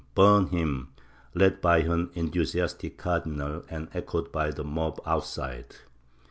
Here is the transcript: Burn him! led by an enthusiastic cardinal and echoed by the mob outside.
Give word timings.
Burn 0.15 0.47
him! 0.47 0.89
led 1.35 1.61
by 1.61 1.81
an 1.81 2.09
enthusiastic 2.15 2.97
cardinal 2.97 3.63
and 3.69 3.87
echoed 3.93 4.31
by 4.31 4.49
the 4.49 4.63
mob 4.63 4.99
outside. 5.05 5.75